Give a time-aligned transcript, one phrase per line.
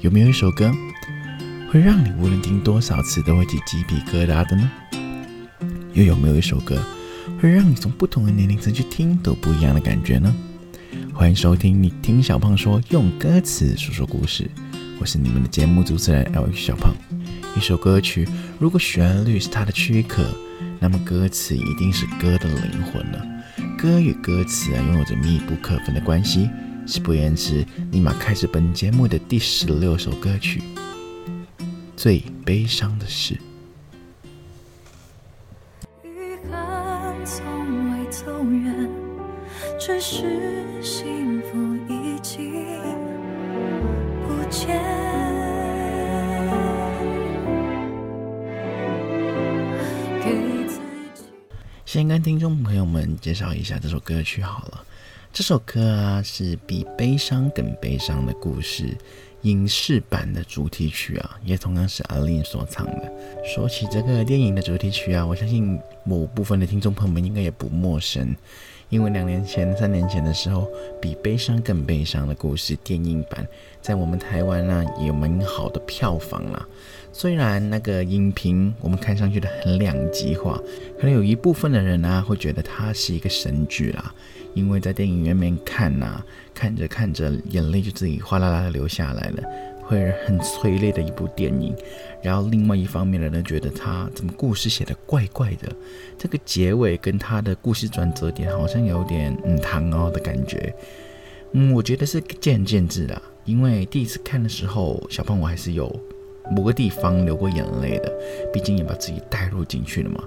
[0.00, 0.72] 有没有一首歌
[1.72, 4.70] 会让你无论听多少次都会起鸡皮疙瘩的呢？
[5.92, 6.80] 又有没有一首歌
[7.40, 10.32] 会让你从不同的年龄层去听都不一样的感觉呢？
[11.12, 14.48] 欢迎收听你听小胖说，用歌词说说故事。
[15.00, 16.94] 我是你们的节目主持人 L 小胖。
[17.56, 18.28] 一首歌曲
[18.60, 20.24] 如果旋律是它的躯壳，
[20.78, 23.26] 那么歌词一定是歌的灵魂了。
[23.76, 26.48] 歌与歌词啊，拥有着密不可分的关系。
[26.88, 30.62] 事不言迟，立马开始本节目的第十六首歌曲
[31.94, 33.34] 《最悲伤的事》。
[36.02, 36.08] 遗
[36.50, 38.88] 憾从未走远，
[39.78, 42.64] 只是幸福已经
[44.26, 44.82] 不见。
[51.84, 54.84] 先跟听众朋友们介绍一下这首歌曲好了。
[55.30, 58.96] 这首歌啊，是比悲伤更悲伤的故事
[59.42, 63.12] 影视版的主题曲啊，也同样是阿令所唱的。
[63.44, 68.34] 说起这个电影的主题曲啊，我相信某部分的听众朋友们应该也不陌生，
[68.88, 70.68] 因为两年前、三年前的时候，
[71.00, 73.46] 比悲伤更悲伤的故事电影版
[73.80, 76.66] 在我们台湾呢也有蛮好的票房啊。
[77.12, 80.60] 虽然那个影评我们看上去的很两极化，
[80.98, 84.12] 可能有一部分的人呢会觉得它是一个神剧啦。
[84.58, 86.20] 因为在电影院面看呐，
[86.52, 89.42] 看着看着眼泪就自己哗啦啦的流下来了，
[89.82, 91.74] 会很催泪的一部电影。
[92.22, 95.70] 然后另外一方面的人觉得他怎么故事写的怪怪的，
[96.18, 100.74] 这个结尾跟他的故事转折点好像有点嗯唐哦的感觉。
[101.52, 103.22] 嗯，我觉得是见仁见智的。
[103.44, 105.88] 因为第一次看的时候，小胖我还是有
[106.50, 108.12] 某个地方流过眼泪的，
[108.52, 110.22] 毕竟也把自己带入进去了嘛。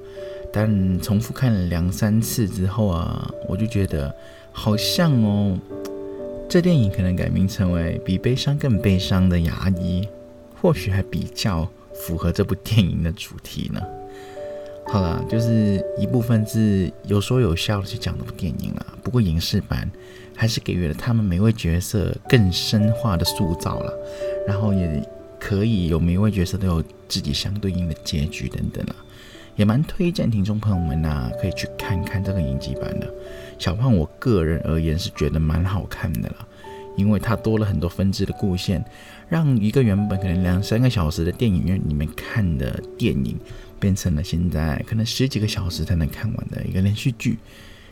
[0.54, 4.14] 但重复看了两三次之后啊，我就觉得
[4.52, 5.58] 好像哦，
[6.50, 10.02] 这电影可能改名成为《比悲伤更悲伤的牙医》，
[10.62, 13.82] 或许还比较符合这部电影的主题呢。
[14.88, 18.86] 好了，就是一部分是有说有笑的去讲这部电影了。
[19.02, 19.90] 不过影视版
[20.36, 23.94] 还是给予了他们每位角色更深化的塑造了，
[24.46, 25.02] 然后也
[25.40, 28.96] 可以有每位角色都有自己相对应的结局等等了。
[29.62, 33.08] 也蛮推荐听众朋友们呐，可以去看看这个影集版的。
[33.60, 36.48] 小胖，我个人而言是觉得蛮好看的啦，
[36.98, 38.84] 因为它多了很多分支的故线，
[39.30, 43.38] 让一个原本可能两三个小时的电影院里面看的电影，
[43.80, 47.38] 变成了现在可能十几个小时才能看完的一个连续剧。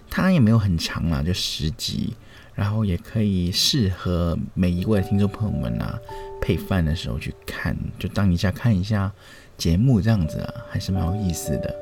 [0.09, 2.15] 它也没有很长啦，就十集，
[2.55, 5.99] 然后也可以适合每一位听众朋友们呐，
[6.41, 9.11] 配饭的时候去看，就当一下看一下。
[9.59, 11.75] 节目这样子啊，还是蛮有意思的。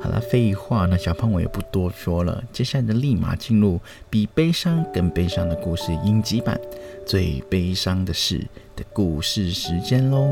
[0.00, 6.58] 好了，废话，那小胖我也不多说了，接下来就立马进入比悲伤更悲伤的故事音集版
[7.04, 8.38] 最悲伤的事
[8.74, 10.28] 的故事时间喽。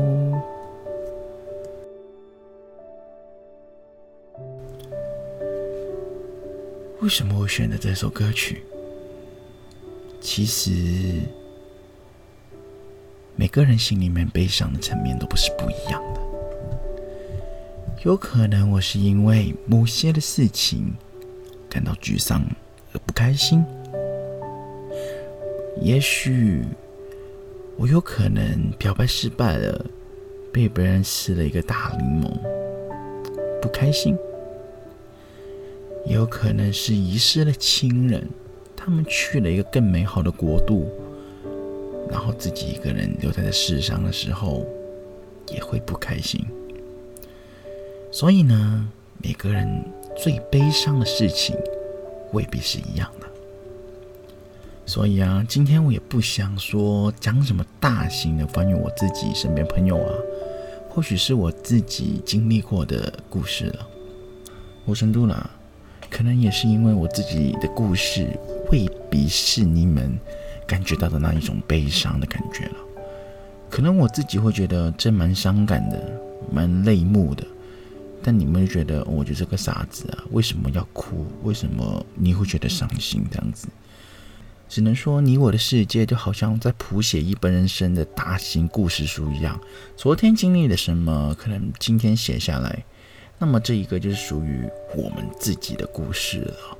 [7.01, 8.63] 为什么我选的这首歌曲？
[10.19, 11.21] 其实
[13.35, 16.26] 每个人心里面悲伤的层面都不是不一样的。
[18.03, 20.93] 有可能我是因为某些的事情
[21.67, 22.45] 感到沮丧
[22.93, 23.65] 而不开心，
[25.81, 26.63] 也许
[27.75, 29.85] 我有可能表白失败了，
[30.53, 32.31] 被别人吃了一个大柠檬，
[33.61, 34.15] 不开心；
[36.05, 38.29] 也有可能是遗失了亲人，
[38.75, 40.87] 他们去了一个更美好的国度，
[42.09, 44.65] 然后自己一个人留在这世上的时候，
[45.51, 46.45] 也会不开心。
[48.19, 48.89] 所以呢，
[49.21, 49.69] 每个人
[50.17, 51.55] 最悲伤的事情
[52.33, 53.27] 未必是一样的。
[54.87, 60.11] 所以啊，今天我也不想说讲什么大型的关于我自己身边朋友啊，
[60.89, 63.87] 或许是我自己经历过的故事了。
[64.85, 65.47] 我深度啦，
[66.09, 68.27] 可能也是因为我自己的故事
[68.71, 70.17] 未必是你们
[70.65, 72.77] 感觉到的那一种悲伤的感觉了。
[73.69, 76.19] 可能我自己会觉得这蛮伤感的，
[76.51, 77.45] 蛮泪目的。
[78.27, 80.19] 但你们觉得我就是个傻子啊？
[80.31, 81.25] 为什么要哭？
[81.43, 83.25] 为什么你会觉得伤心？
[83.31, 83.69] 这样子，
[84.67, 89.57] 只能说你我的世界就好像在谱写一本人生的大型故事书一样。
[89.95, 92.83] 昨天经历了什么，可能今天写下来，
[93.39, 96.77] 那么这一个就是属于我们自己的故事了。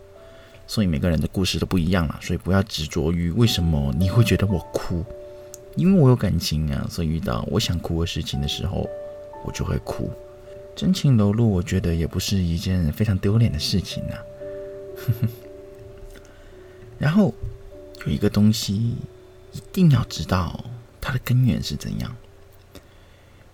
[0.68, 5.02] 所以每个人的故事都不一样了，所以不要执着于为什么你会觉得我哭，
[5.78, 8.86] 因为我有感情啊，所以遇到我想哭的事情的时候，
[9.46, 10.12] 我就会哭。
[10.78, 14.16] 真情流露，我觉得也不是一件非常丢脸的事情呐。
[17.00, 17.34] 然后
[18.06, 18.76] 有一个东西
[19.54, 20.64] 一定要知道
[21.02, 22.16] 它的根源是怎样，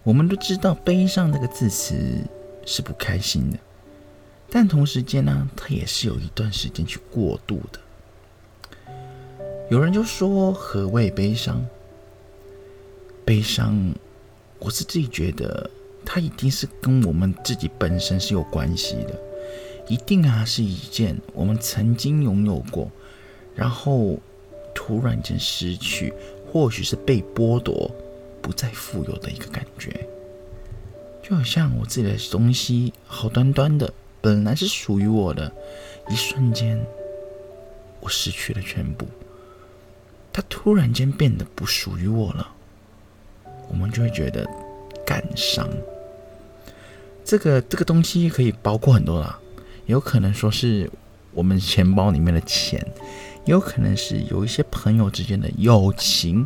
[0.03, 1.95] 我们都知道“悲伤”这个字词
[2.65, 3.57] 是不开心的，
[4.49, 7.79] 但同时间呢，它也是有一段时间去过渡的。
[9.69, 11.65] 有人就说：“何谓悲伤？”
[13.23, 13.95] 悲伤，
[14.59, 15.71] 我是自己觉得，
[16.05, 19.19] 它一定是跟我们自己本身是有关系的，
[19.87, 22.91] 一定啊是一件我们曾经拥有过，
[23.55, 24.17] 然后
[24.73, 26.13] 突然间失去，
[26.51, 27.89] 或许是被剥夺。
[28.43, 30.05] 不再富有的一个感觉，
[31.23, 35.49] 就好像我自己的东西好端端的，本来是属于我的，
[36.09, 36.85] 一瞬间
[38.01, 39.07] 我失去了全部，
[40.33, 42.53] 它突然间变得不属于我了，
[43.69, 44.45] 我们就会觉得
[45.05, 45.65] 感伤。
[47.23, 49.39] 这个这个东西可以包括很多啦，
[49.85, 50.89] 有可能说是
[51.31, 52.85] 我们钱包里面的钱，
[53.45, 56.45] 有可能是有一些朋友之间的友情。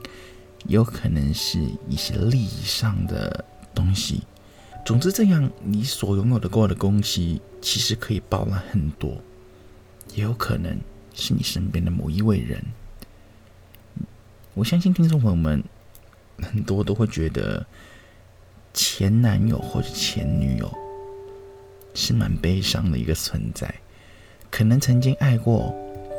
[0.66, 4.24] 有可能是一些利益上的东西。
[4.86, 9.16] 总之，这样你所拥有的过的东西，其实可以包了很多。
[10.14, 10.78] 也有可能
[11.14, 12.62] 是你身边的某一位人。
[14.56, 15.64] 我相信听众朋友们
[16.42, 17.66] 很多都会觉得
[18.78, 20.72] 前男友或者前女友
[21.94, 23.74] 是蛮悲伤的一个存在。
[24.50, 25.76] 可能曾经爱过，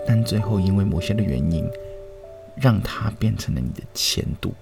[0.06, 1.64] 但最后因为某些的原因。
[2.60, 4.52] 让他变成了你的前度。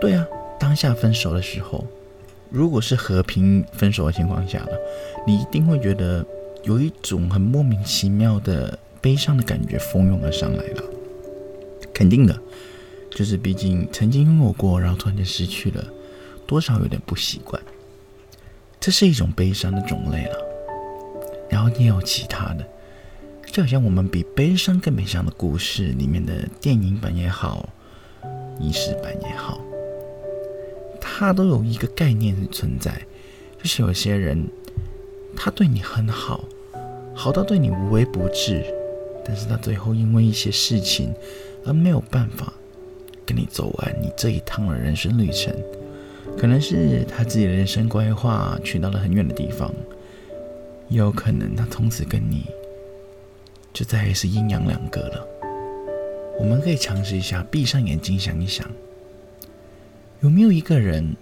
[0.00, 0.26] 对啊，
[0.58, 1.84] 当下分手的时候，
[2.48, 4.72] 如果是和平分手的情况下了，
[5.26, 6.24] 你一定会觉得
[6.62, 10.82] 有一种很莫名其妙的悲伤的感觉蜂拥而上来了。
[11.92, 12.34] 肯定的，
[13.10, 15.84] 就是毕竟曾经拥有过，然后突然间失去了，
[16.46, 17.62] 多少有点不习惯。
[18.80, 20.36] 这是一种悲伤的种类了。
[21.48, 22.66] 然后你有其他的。
[23.46, 27.68] 就好像我们比悲伤更悲伤的故事里面的电影版也好，
[28.60, 29.60] 影视版也好，
[30.98, 33.02] 它都有一个概念存在，
[33.58, 34.48] 就是有些人
[35.36, 36.42] 他对你很好，
[37.14, 38.64] 好到对你无微不至，
[39.22, 41.12] 但是他最后因为一些事情
[41.66, 42.50] 而没有办法
[43.26, 45.54] 跟你走完你这一趟的人生旅程，
[46.38, 49.72] 可能是他自己的人生规划去到了很远的地方，
[50.88, 52.44] 也有可能他从此跟你。
[53.72, 55.26] 就再也是阴阳两隔了。
[56.38, 58.70] 我们可以尝试一下，闭上眼睛想一想，
[60.20, 61.16] 有没有一个人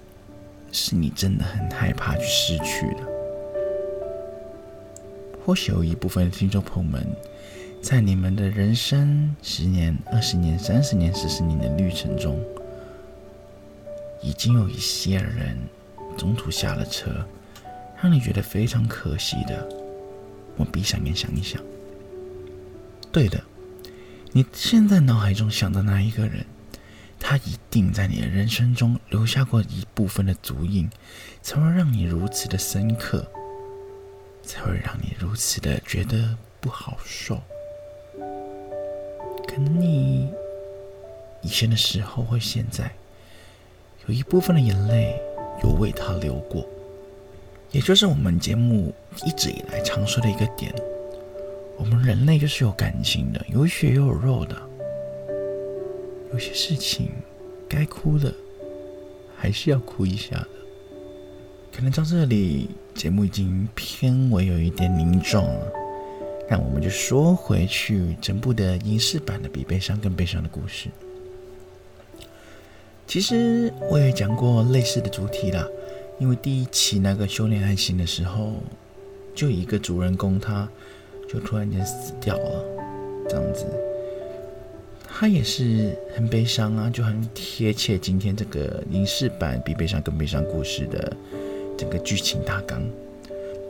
[0.72, 3.06] 是你真的很害怕去失去的？
[5.44, 7.06] 或许有一部分听众朋友们，
[7.80, 12.36] 在你们的人生十年、二十年、三十年、四十年的旅程中，
[14.22, 15.56] 已经有一些人
[16.16, 17.26] 中途下了车，
[18.02, 19.68] 让你觉得非常可惜的。
[20.56, 21.62] 我闭上眼想一想。
[23.10, 23.42] 对的，
[24.32, 26.44] 你现在脑海中想的那一个人，
[27.18, 30.88] 他一定在你的人生中留下过一部分的足印，
[31.42, 33.26] 才会让你如此的深刻，
[34.42, 37.40] 才会让你如此的觉得不好受。
[39.48, 40.30] 可能你
[41.42, 42.92] 以前的时候或现在，
[44.06, 45.14] 有一部分的眼泪
[45.62, 46.66] 有为他流过，
[47.70, 48.92] 也就是我们节目
[49.26, 50.74] 一直以来常说的一个点。
[51.76, 54.56] 我们人类就是有感情的，有血又有肉的。
[56.32, 57.08] 有些事情
[57.68, 58.32] 该哭的，
[59.36, 60.48] 还是要哭一下的。
[61.72, 65.72] 可能到这里，节目已经偏为有一点凝重了。
[66.48, 70.88] 那我们就说回去，整部的影视版的比悲伤更悲伤的故事。
[73.10, 75.66] 其实我也讲过类似的主题啦，
[76.20, 78.52] 因为第一期那个修炼爱情的时候，
[79.34, 80.68] 就一个主人公他。
[81.28, 82.64] 就突然间死掉了，
[83.28, 83.64] 这样子，
[85.08, 91.16] 他也是很悲伤啊，就很贴切今天这个影视版比悲伤更悲伤故事的
[91.76, 92.80] 整个剧情大纲。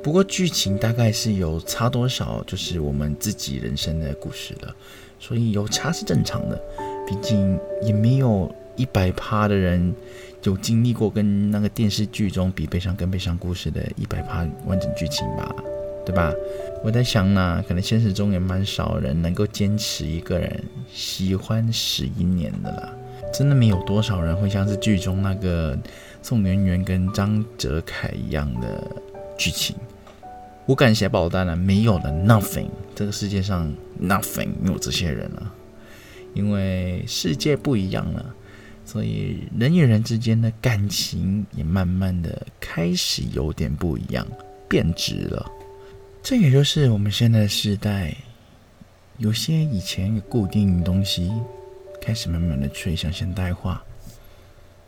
[0.03, 4.75] 不过剧情大概是有差多少，就是我们自己人生的故事了，
[5.19, 6.59] 所以有差是正常的，
[7.07, 9.95] 毕竟也没有一百趴的人
[10.43, 15.55] 有经历过跟那个电视剧中比悲伤更悲伤故事的一百趴完整剧情吧。
[16.03, 16.33] 对吧？
[16.83, 22.93] 我在想呢，可能现实中也蛮少人能够坚持一个人喜欢十一年的啦。
[23.33, 25.79] 真的没有多少人会像是剧中那个
[26.23, 28.91] 宋媛媛跟张哲凯一样的
[29.37, 29.77] 剧情。
[30.67, 33.73] 我敢写保单了，没有了，nothing，这个世界上
[34.03, 35.55] nothing 没有这些人了，
[36.33, 38.35] 因为世界不一样了，
[38.91, 44.27] 所以人与人之间的感情也慢慢的开始有点不一样，
[44.69, 45.49] 变质了。
[46.25, 48.13] 这也就是我们现在的时代，
[49.19, 51.31] 有些以前有固定的东西，
[52.03, 53.81] 开始慢慢的趋向现代化。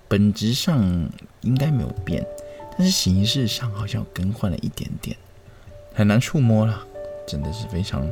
[0.08, 0.82] 本质上
[1.42, 2.26] 应该没有变，
[2.76, 5.16] 但是形式上好像更换了一点点，
[5.94, 6.84] 很难触摸了，
[7.24, 8.10] 真的是非常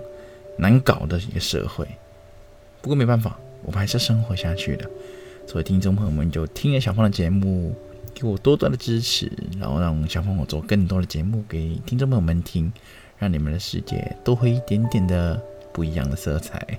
[0.57, 1.85] 难搞的一个社会。
[2.81, 4.89] 不过没办法，我们还是生活下去的。
[5.51, 7.75] 所以听众朋友们就听了小胖的节目，
[8.15, 9.29] 给我多多的支持，
[9.59, 12.73] 然后让小胖我做更多的节目给听众朋友们听，
[13.19, 15.43] 让你们的世界多回一点点的
[15.73, 16.79] 不一样的色彩。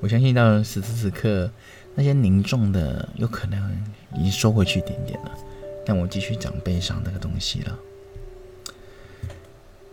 [0.00, 1.50] 我相信到此时此刻，
[1.94, 3.72] 那些凝重的有可能
[4.14, 5.30] 已经收回去一点点了，
[5.86, 7.78] 但我继续讲悲伤这个东西了。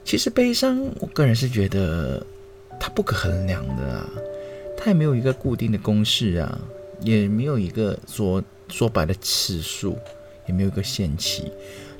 [0.04, 2.22] 其实悲伤，我个人是觉得
[2.78, 4.10] 它不可衡量的啊，
[4.78, 6.60] 它也没有一个固定的公式啊，
[7.02, 9.98] 也没有一个说说白的次数，
[10.48, 11.52] 也没有一个限期，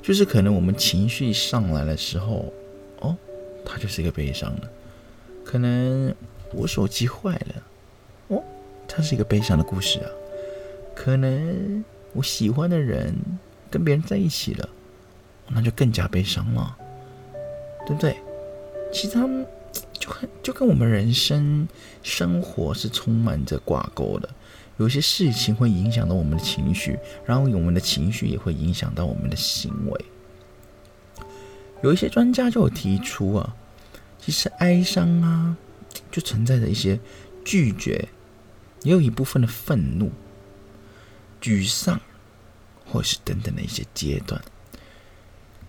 [0.02, 2.52] 就是可能我们情绪上来的时候，
[3.00, 3.16] 哦，
[3.64, 4.68] 它就是一个悲伤的。
[5.44, 6.14] 可能
[6.52, 7.62] 我手机坏了。
[8.28, 8.42] 哦
[8.88, 10.10] 它是一个悲伤的故事啊，
[10.94, 11.82] 可能
[12.12, 13.14] 我喜欢的人
[13.70, 14.68] 跟别人在一起了，
[15.48, 16.76] 那就更加悲伤了，
[17.86, 18.16] 对不对？
[18.92, 19.46] 其实他们
[19.98, 21.66] 就很就跟我们人生
[22.02, 24.28] 生活是充满着挂钩的，
[24.78, 30.04] 有些事情会影响到我们的情绪，然后我们的情绪也会影响到我们的行为。
[31.82, 33.56] 有一些专家就有提出啊，
[34.18, 35.56] 其实哀伤啊，
[36.10, 36.98] 就存在着一些
[37.44, 38.08] 拒绝。
[38.84, 40.10] 也有一部分的愤怒、
[41.40, 42.00] 沮丧，
[42.84, 44.42] 或是等等的一些阶段，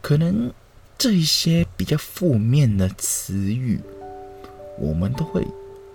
[0.02, 0.52] 可能
[0.98, 3.80] 这一些比较负面的词语，
[4.80, 5.46] 我们都会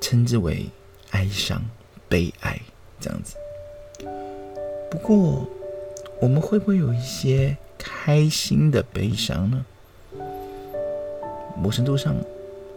[0.01, 0.71] 称之为
[1.11, 1.61] 哀伤、
[2.09, 2.61] 悲哀
[3.01, 3.37] 这样子。
[4.91, 5.47] 不过，
[6.21, 9.65] 我们会不会有一些开心的悲伤呢？
[11.57, 12.15] 某程度上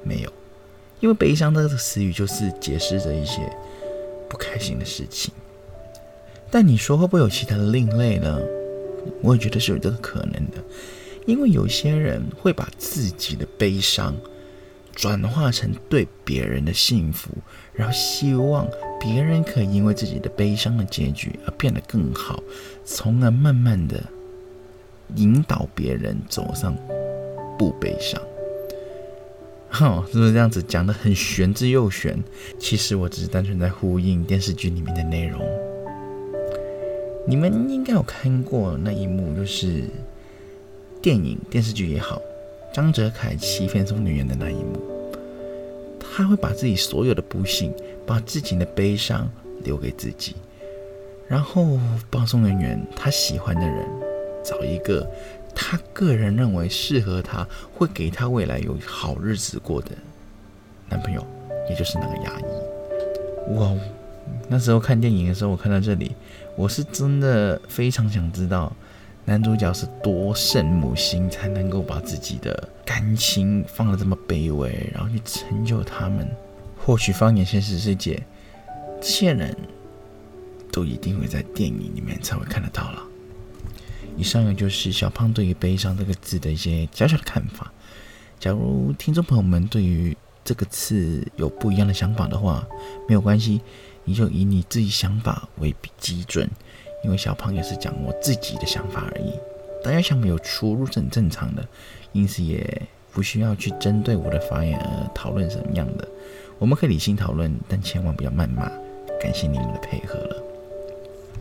[0.04, 0.34] 没有，
[1.00, 3.42] 因为悲伤这个词语就是解释着一些。
[4.30, 5.34] 不开心的事情，
[6.50, 8.40] 但你说会不会有其他的另类呢？
[9.22, 10.58] 我也觉得是有这个可能的，
[11.25, 14.16] 因为有些人会把自己的悲伤
[14.96, 17.32] 转化成对别人的幸福，
[17.74, 18.66] 然后希望
[19.01, 22.41] 别人可以因为自己的悲伤的结局而变得更好，
[22.86, 24.00] 从而慢慢的
[25.15, 26.77] 引导别人走上
[27.58, 28.22] 不悲伤。
[29.72, 32.22] 哼，是不是这样子讲的很玄之又玄？
[32.60, 35.41] 其实我只是单纯在呼应电视剧里面的内容。
[37.27, 39.86] 你们应该有看过那一幕，就是
[41.01, 42.22] 电影、电视剧也好，
[42.74, 44.90] 张哲凯欺骗中女人的那一幕。
[46.13, 47.74] 他会把自己所有的不幸，
[48.06, 49.30] 把自己的悲伤
[49.63, 50.36] 留给自己，
[51.27, 53.88] 然后帮宋媛媛他喜欢的人
[54.44, 55.10] 找一个。
[55.53, 59.91] 他个人认为适合他，会给他未来有好日子过的
[60.88, 61.22] 男朋友，
[61.70, 63.56] 也就是那个牙医。
[63.56, 63.70] 哇，
[64.48, 66.15] 那时候看电影的时候，我看到这里，
[66.56, 68.74] 我是真的非常想知道
[69.25, 76.28] 男主角是多圣母心，才能够把自己的感情放的这么卑微，然后去成就他们。
[76.84, 78.22] 或许放眼现实世界，
[79.00, 79.56] 这些人
[80.72, 83.04] 都一定会在电影里面才会看得到了。
[84.18, 87.72] 以上呢就是小胖对于“悲伤”这个字的一些小小的看法。
[88.40, 92.68] 假如听众朋友们对于这个词有不一样的想法的话，
[93.08, 93.62] 没有关系，
[94.04, 96.50] 你就以你自己想法为基准，
[97.03, 99.34] 因为小胖也是讲我自己的想法而已。
[99.84, 101.67] 大家想没有出入是很正常的，
[102.12, 102.81] 因此也
[103.12, 106.08] 不需要去针对我的发言而讨论什么样的。
[106.60, 108.72] 我们可以理性讨论，但千万不要谩骂。
[109.20, 110.43] 感谢你们的配合了。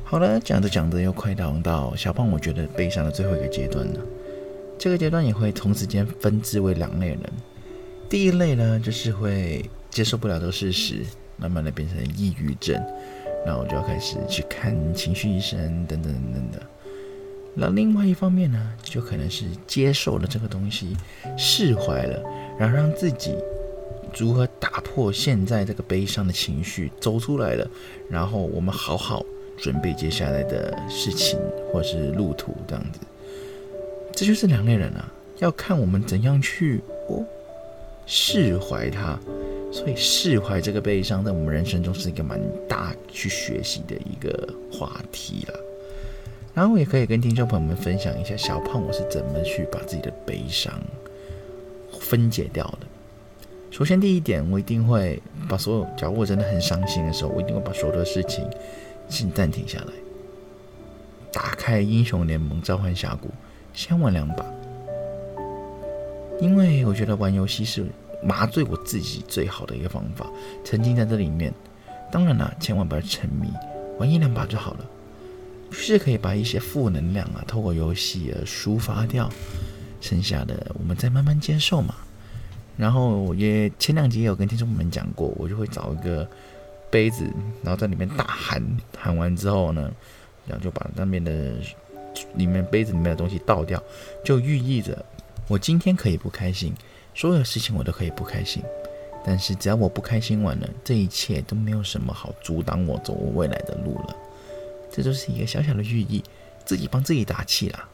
[0.05, 4.01] 好了，讲着讲着又快到到小胖，我觉得悲伤的最后一个阶段了。
[4.79, 7.21] 这个阶段也会同时间分支为两类人。
[8.09, 11.05] 第一类呢，就是会接受不了这个事实，
[11.37, 12.83] 慢慢的变成抑郁症，
[13.45, 16.63] 那我就要开始去看情绪医生等等等等的。
[17.55, 20.97] 那另外一方面呢，就可能是接受了这个东西，
[21.37, 22.23] 释怀了，
[22.59, 23.35] 然后让自己
[24.17, 27.69] 如何打破现在这个悲伤的情绪，走出来了，
[28.09, 29.25] 然后我们好好。
[29.63, 31.39] 准备接下来的事情
[31.71, 33.01] 或是路途这样子，
[34.11, 36.81] 这就是两类人啊，要看我们怎样去
[37.11, 37.23] 哦
[38.07, 39.19] 释怀他。
[39.73, 45.55] 所以释怀这个悲伤，在我们人生中是一个蛮大去学习的一个话题了。
[46.53, 50.73] 然后也可以跟听众朋友们分享一下，小胖我是怎么去把自己的悲伤
[52.01, 52.87] 分解掉的。
[53.71, 58.45] 首先第一点，我一定会把所有，假如我真的很伤心的时候，我一定会把所有的事情。
[59.09, 59.93] 先暂停下来，
[61.33, 63.29] 打开英雄联盟召唤峡谷，
[63.73, 64.45] 先玩两把。
[66.41, 67.87] 因为我觉得玩游戏是
[68.23, 70.27] 麻醉我自己最好的一个方法。
[70.65, 71.53] 沉浸在这里面，
[72.11, 73.49] 当然了，千万不要沉迷，
[73.99, 74.87] 玩一两把就好了。
[75.73, 79.31] 是可以把一些负能量啊，透过游戏而抒发掉，
[80.01, 81.95] 剩下的我们再慢慢接受嘛。
[82.77, 86.29] 然后我也前两集也有跟听众们讲过，我就会找一个
[86.91, 87.25] 杯子，
[87.63, 88.61] 然后在里面大喊，
[88.99, 89.93] 喊完之后呢，
[90.47, 91.53] 然后就把那边的
[92.35, 93.81] 里面杯子里面的东西倒掉，
[94.25, 95.05] 就寓意着
[95.47, 96.75] 我今天可以不开心，
[97.15, 98.63] 所有事情我都可以不开心，
[99.25, 104.17] 但是只要我不开心完了，这一切都没有什么好阻挡我走我未来的路了。
[104.91, 106.23] 这就是一个小小的寓意，
[106.65, 107.89] 自己帮自己打气啦。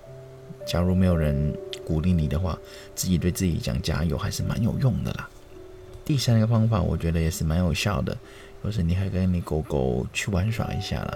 [0.66, 2.58] 假如没有人鼓励你的话，
[2.94, 5.28] 自己对自己讲加油还是蛮有用的啦。
[6.04, 8.16] 第三个方法，我觉得也是蛮有效的，
[8.64, 11.14] 就是你可以跟你狗狗去玩耍一下啦。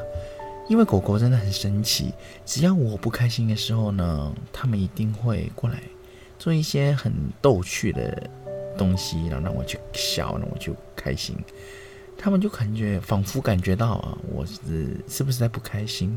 [0.69, 2.13] 因为狗狗真的很神奇，
[2.45, 5.83] 只要我不开心的时候呢，它们一定会过来
[6.41, 8.29] 做一些很逗趣的
[8.77, 11.37] 东西，然后让我去笑，让我去开心。
[12.17, 16.17] 他们就感觉仿佛感觉到啊，我是是不是在不开心，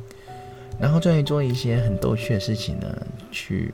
[0.80, 3.74] 然后再做一些很逗趣的事情呢，去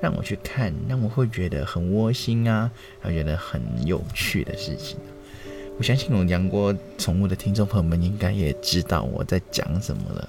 [0.00, 4.98] 让我去看，让我会觉得很窝心啊，然后觉得很有趣的事情。
[5.78, 10.28] 我相信有养过宠物的听众朋友们应该也知道我在讲什么了。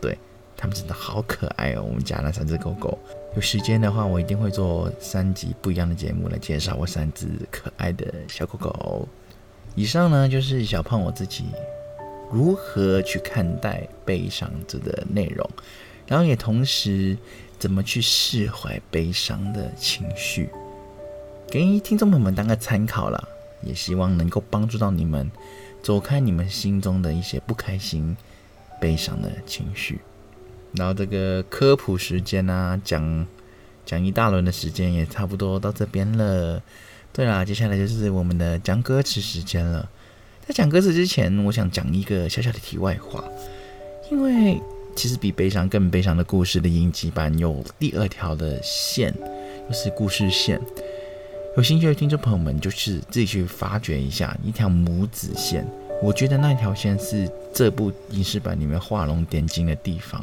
[0.00, 0.16] 对
[0.56, 2.96] 他们真的好可爱哦，我们家那三只狗狗。
[3.36, 9.06] 有时间的话，我一定会做三集不一样的节目来介绍我三只可爱的小狗狗。
[9.74, 11.44] 以上呢就是小胖我自己
[12.32, 15.46] 如何去看待悲伤这个内容，
[16.06, 17.14] 然后也同时
[17.58, 20.48] 怎么去释怀悲伤的情绪，
[21.46, 23.28] 给听众朋友们当个参考了，
[23.62, 25.30] 也希望能够帮助到你们
[25.82, 28.16] 走开你们心中的一些不开心、
[28.80, 30.00] 悲伤的情绪。
[30.76, 33.26] 然后这个科普时间啊，讲
[33.84, 36.62] 讲一大轮的时间也差不多到这边了。
[37.12, 39.88] 对啦，接下来就是我们的讲歌词时间了。
[40.46, 43.24] 在讲歌词之前，我想讲一个小小的题外话，
[44.10, 44.60] 因为
[44.94, 49.12] 其实比悲伤更悲伤的故事的影集版有第二条的线，
[49.68, 50.60] 就是故事线。
[51.56, 55.66] 有兴趣的听众朋友们，就是自己去发掘一下一条母子线。
[56.02, 60.22] 我觉得那条线是这部影视版里面画龙点睛的地方。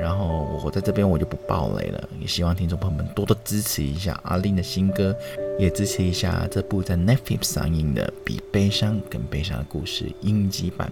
[0.00, 5.16] 然后我在这边我就不爆雷了，也希望听众朋友们多多支持一下阿令的新歌，
[5.58, 10.90] 也支持一下这部在 Netflix 上映的比悲伤更悲伤的故事影集版。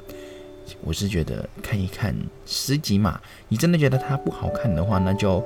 [0.82, 2.14] 我是觉得看一看
[2.46, 5.44] 十集嘛，你真的觉得它不好看的话，那就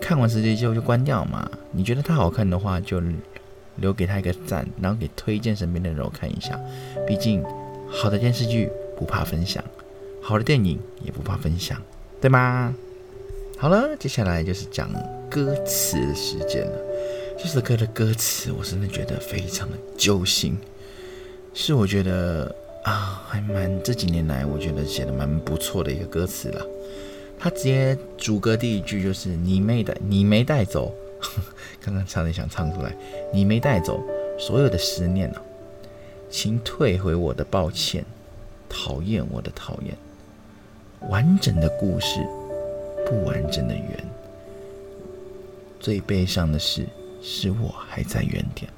[0.00, 1.50] 看完十集之后就关掉嘛。
[1.72, 3.02] 你觉得它好看的话，就
[3.76, 6.60] 留给他一个赞，然后给推荐身边的人看一下。
[7.08, 7.42] 毕竟
[7.88, 9.64] 好的电视剧不怕分享，
[10.20, 11.80] 好的电影也不怕分享，
[12.20, 12.74] 对吗？
[13.60, 14.90] 好了，接下来就是讲
[15.28, 16.78] 歌词的时间了。
[17.38, 20.56] 这首歌的歌词，我真的觉得非常的揪心，
[21.52, 22.50] 是我觉得
[22.84, 26.66] 啊，还蛮这几年来我觉得写的蛮不错的一个歌词了。
[27.38, 30.94] 他直接主歌第一句就是“你没带，你没带走”，
[31.84, 32.96] 刚刚差点想唱出来
[33.30, 34.02] ，“你没带走
[34.38, 35.42] 所有的思念啊，
[36.30, 38.06] 请退回我的抱歉，
[38.70, 39.94] 讨厌我的讨厌，
[41.10, 42.26] 完整的故事。”
[43.10, 44.04] 不完整的圆，
[45.80, 46.86] 最悲伤的事
[47.20, 48.70] 是我还在原点。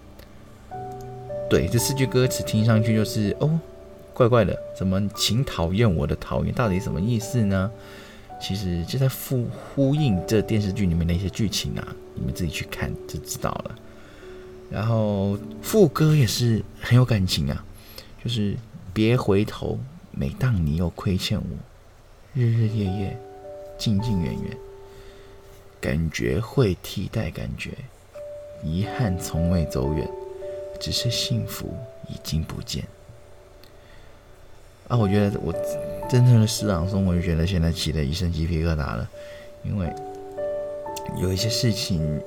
[1.51, 3.61] 对，这四句歌词听上去就是哦，
[4.14, 7.71] 怪怪的，怎么请讨厌我的讨厌，到底什么意思呢？
[8.40, 13.79] 其实就在呼呼应这电视剧里面的一些剧情啊，你们自己去看就知道了。
[14.71, 17.64] 然后副歌也是很有感情啊，
[18.25, 18.57] 就是
[18.95, 19.79] 别回头，
[20.11, 21.45] 每当你又亏欠我，
[22.33, 23.18] 日日夜夜。
[23.83, 24.57] 近近远远，
[25.81, 27.73] 感觉会替代感觉，
[28.62, 30.09] 遗憾从未走远，
[30.79, 31.75] 只是幸福
[32.09, 32.85] 已经不见。
[34.87, 35.53] 啊，我觉得我
[36.09, 39.11] 真正的诗朗诵，我就觉得现在起了一身鸡皮疙瘩了，
[39.64, 39.92] 因为
[41.21, 42.23] 有一些事情，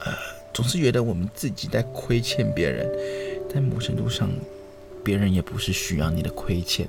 [0.00, 0.12] 呃，
[0.52, 2.86] 总是觉得我们自己在亏欠别人，
[3.48, 4.28] 在某程度上，
[5.02, 6.86] 别人也不是需要你的亏欠，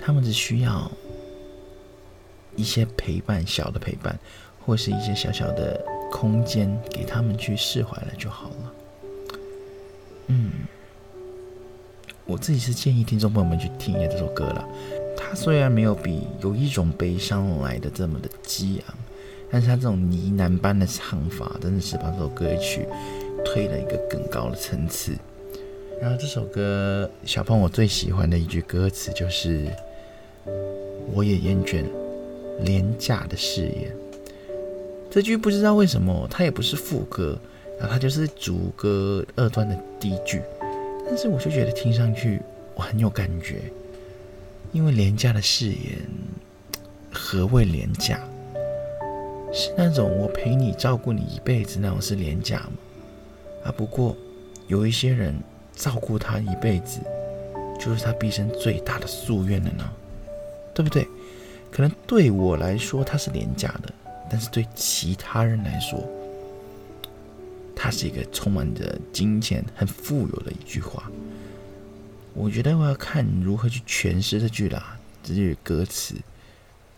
[0.00, 0.90] 他们只需要。
[2.60, 4.18] 一些陪伴，小的陪伴，
[4.64, 8.72] 或是一些小小的空间，给他们去释怀了就好了。
[10.26, 10.50] 嗯，
[12.26, 14.68] 我自己是建议听众朋友们去听一下这首歌了。
[15.16, 18.94] 它虽然没有比有一种悲伤来的这么的激昂，
[19.50, 22.86] 但是它这种呢喃般的唱法，真的是把这首歌曲
[23.44, 25.16] 推了一个更高的层次。
[26.00, 29.70] 然后这首歌，小胖我最喜欢的一句歌词就是
[31.12, 31.84] ：“我也厌倦。”
[32.64, 33.94] 廉价的誓言，
[35.10, 37.38] 这句不知道为什么，它也不是副歌，
[37.78, 40.42] 然后它就是主歌二段的第一句，
[41.06, 42.40] 但是我就觉得听上去
[42.74, 43.62] 我很有感觉，
[44.72, 45.98] 因为廉价的誓言，
[47.12, 48.20] 何谓廉价？
[49.52, 52.72] 是那种我陪你照顾你一辈子那种是廉价吗？
[53.64, 54.16] 啊，不过
[54.68, 55.34] 有一些人
[55.74, 57.00] 照顾他一辈子，
[57.80, 59.90] 就是他毕生最大的夙愿了呢，
[60.72, 61.04] 对不对？
[61.70, 63.92] 可能对我来说它是廉价的，
[64.28, 66.02] 但是对其他人来说，
[67.74, 71.10] 它是一个充满着金钱、很富有的一句话。
[72.34, 76.14] 我觉得我要看如何去诠释这句啦，这句歌词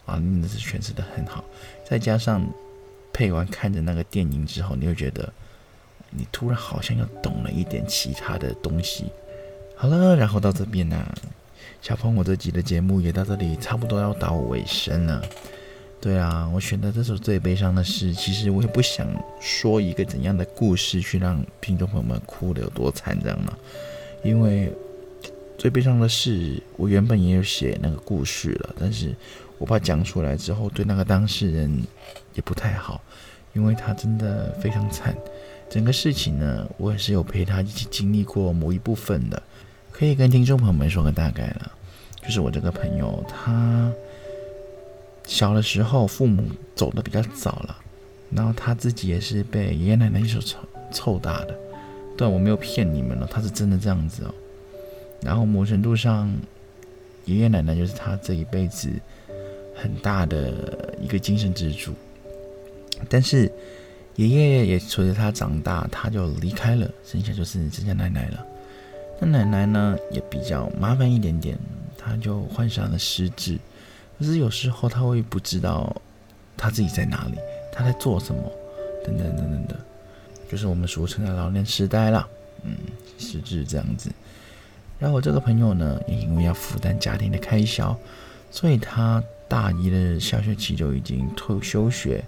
[0.05, 1.45] 啊，真的是诠释的很好。
[1.89, 2.47] 再加上
[3.13, 5.33] 配完看着那个电影之后，你会觉得
[6.11, 9.07] 你突然好像又懂了一点其他的东西。
[9.77, 11.03] 好了，然后到这边呢，
[11.81, 15.23] 小鹏，我这集的节目也到这里差不多要到尾声了。
[16.01, 19.07] 对啊，我选的这首最悲伤的事，其实我也不想
[19.41, 23.57] 说一个怎样的故事去让听众朋友们哭的有多惨，这样嘛，
[24.25, 24.73] 因为
[25.57, 29.15] 最悲伤的事，我原本也有写那个故事了，但是。
[29.59, 31.85] 我怕讲出来之后对那个当事人
[32.35, 33.01] 也不太好，
[33.53, 35.17] 因为他真的非常惨。
[35.71, 39.41] 整个事情呢，我也是有陪他一起经历过某一部分的，
[39.93, 41.71] 可以跟听众朋友们说个大概了。
[42.23, 43.93] 就是我这个朋友，他
[45.25, 46.43] 小的时候父母
[46.75, 47.77] 走的比较早了，
[48.31, 50.59] 然后他自己也是被爷爷奶奶一手凑
[50.91, 51.55] 凑大的。
[52.17, 54.35] 对，我没有骗你们了，他是真的这样子哦。
[55.21, 56.33] 然后某程度上，
[57.27, 58.91] 爷爷奶奶就是他这一辈子。
[59.75, 61.93] 很大的一个精神支柱，
[63.09, 63.51] 但是
[64.17, 68.47] 爷爷也随着他长大，他就离开了，剩下就是只家奶奶了。
[69.25, 71.57] 那奶奶呢，也比较麻烦一点点，
[71.97, 73.59] 他就患上了失智，
[74.19, 75.95] 可是有时候他会不知道
[76.57, 77.39] 他自己在哪里，
[77.73, 78.43] 他在做什么，
[79.05, 79.77] 等等等等的，
[80.51, 82.29] 就是我们俗称的老年痴呆了。
[82.65, 82.77] 嗯，
[83.19, 84.11] 失智这样子。
[84.99, 87.97] 然后我这个朋友呢，也因为要负担家庭的开销，
[88.51, 89.23] 所以他。
[89.49, 92.25] 大一的下学期就已经退休学，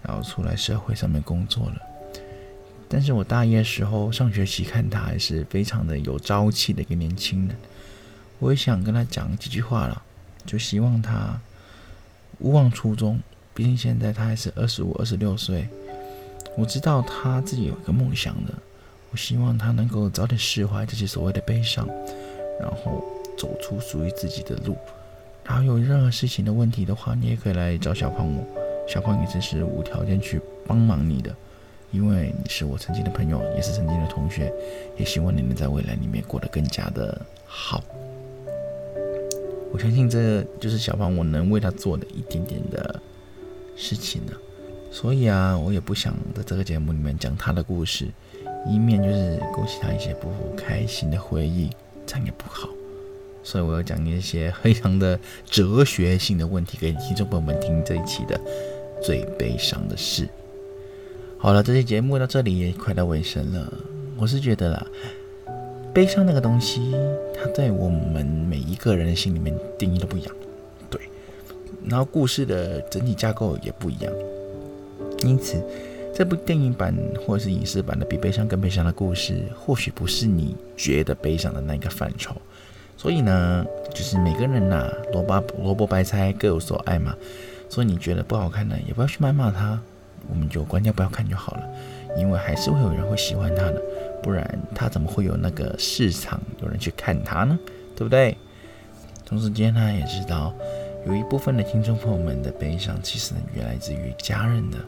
[0.00, 1.82] 然后出来社会上面工作了。
[2.88, 7.56] 但是我大一的时候上学期看他还是非常的有朝气的一个年轻人，
[8.38, 10.02] 我也想跟他讲几句话了，
[10.46, 11.38] 就希望他
[12.40, 13.20] 勿忘初衷。
[13.52, 15.68] 毕竟现在他还是二十五、二十六岁，
[16.56, 18.54] 我知道他自己有一个梦想的，
[19.10, 21.86] 我希望他能够早点释怀这些所谓的悲伤，
[22.60, 23.04] 然后
[23.36, 24.76] 走出属于自己的路。
[25.44, 28.46] 然后有任何事情的问题的话，你也可以来找小胖我，
[28.86, 31.34] 小胖一直是无条件去帮忙你的，
[31.90, 34.52] 因为你是我曾经的朋友，也是曾经的同学，
[34.96, 37.82] 也希望你能在未来里面过得更加的好。
[39.72, 43.00] 我相信这就是小胖我能为他做的一点点的
[43.76, 44.32] 事情呢。
[44.90, 48.08] 所以啊，我也不想在这个节目里面讲他的故事，
[48.66, 51.68] 一面就是勾起他一些不开心的回忆，
[52.06, 52.68] 这样也不好。
[53.42, 58.38] 所以我要讲一些非常的哲学性的问题给听众朋友们听这一期的
[59.02, 60.28] 最悲伤的事。
[61.40, 63.72] 好了，这期节目到这里也快到尾声了。
[64.16, 64.86] 我是觉得啦，
[65.94, 66.92] 悲伤那个东西，
[67.32, 70.34] 它在我们每一个人的心里面定义都不一样，
[70.90, 71.00] 对。
[71.86, 74.12] 然后故事的整体架构也不一样，
[75.24, 75.62] 因此
[76.12, 76.92] 这部电影版
[77.24, 82.34] 或者是影视版的比悲伤更悲伤的故事，或许不是你觉得悲伤的那个范畴。
[82.96, 87.14] 所以呢，就是每个人呐，萝卜萝卜白菜各有所爱嘛。
[87.68, 89.80] 所以你觉得不好看的，也不要去谩骂他，
[90.28, 91.62] 我们就关掉不要看就好了。
[92.16, 93.82] 因为还是会有人会喜欢他的，
[94.22, 97.58] 不然他怎么会有那个市场有人去看他呢？
[97.94, 98.36] 对不对？
[99.24, 100.54] 同时间呢，也知道
[101.06, 104.78] 有一部分的听众朋友们的悲伤，其实也来自于家人的，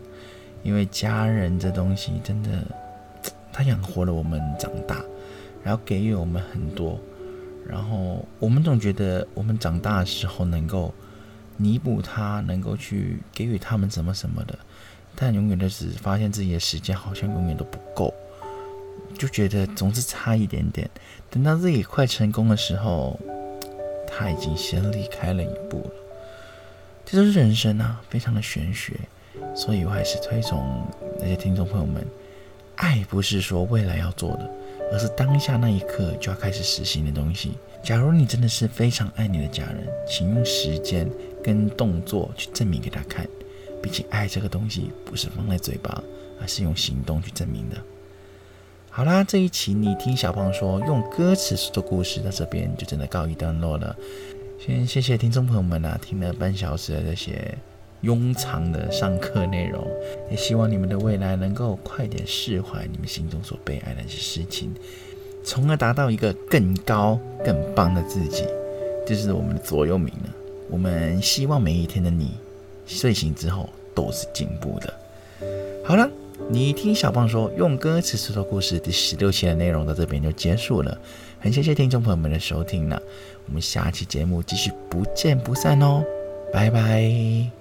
[0.62, 2.48] 因为家人这东西真的，
[3.52, 5.04] 他养活了我们长大，
[5.62, 6.98] 然后给予我们很多。
[7.68, 10.92] 然后我们总觉得我们长大的时候能够
[11.56, 14.58] 弥补他，能够去给予他们什么什么的，
[15.14, 18.12] 但永远都只发现自己的时间好像永远都不够，
[19.18, 20.88] 就觉得总是差一点点。
[21.28, 23.18] 等到自己快成功的时候，
[24.06, 25.90] 他已经先离开了一步了。
[27.04, 28.94] 这就是人生啊，非常的玄学。
[29.54, 30.86] 所以我还是推崇
[31.18, 32.04] 那些听众朋友们，
[32.76, 34.50] 爱不是说未来要做的。
[34.92, 37.52] 而是当下那一刻就要开始实行的东西。
[37.80, 41.08] 假如你真的是非常爱你的家人，请用时间
[41.44, 43.24] 跟动作去证明给他看。
[43.82, 46.02] 毕竟爱这个东西不是放在嘴巴，
[46.40, 47.76] 而是用行动去证明的。
[48.90, 53.96] 好啦，这一期你听小胖说用歌词说故事到这边就真的告一段落了。
[54.58, 57.56] 先谢谢听众朋友们啊，听了半小时的这些。
[58.02, 59.86] 庸长的上课内容，
[60.30, 64.72] 也希望你们的未来能够快点释怀你们心中所悲哀的一些事情，
[65.44, 68.46] 从而达到一个更高、更棒的自己。
[69.06, 70.34] 这是我们的座右铭了。
[70.70, 72.30] 我们希望每一天的你
[72.96, 74.92] 睡醒之后都是进步的。
[75.84, 76.08] 好了，
[76.48, 80.98] 你听小胖说用歌词说说故事第十六期的内容到这边就结束了，
[81.38, 83.00] 很谢谢听众朋友们的收听了，
[83.46, 86.04] 我们下期节目继续不见不散哦，
[86.52, 87.59] 拜拜。